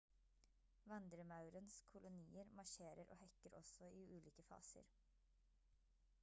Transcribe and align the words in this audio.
vandremaurens 0.91 1.75
kolonier 1.91 2.47
marsjerer 2.61 3.11
og 3.17 3.21
hekker 3.21 3.53
også 3.61 3.91
i 4.01 4.03
ulike 4.17 4.49
faser 4.49 4.91